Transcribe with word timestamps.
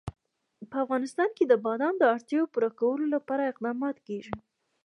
په 0.69 0.75
افغانستان 0.83 1.29
کې 1.37 1.43
د 1.47 1.53
بادام 1.65 1.93
د 1.99 2.03
اړتیاوو 2.15 2.51
پوره 2.53 2.69
کولو 2.79 3.05
لپاره 3.15 3.49
اقدامات 3.51 3.97
کېږي. 4.07 4.35